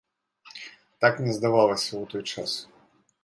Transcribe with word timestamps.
Так 1.03 1.13
мне 1.25 1.35
здавалася 1.39 1.87
ў 1.89 2.03
той 2.13 2.23
час. 2.47 2.51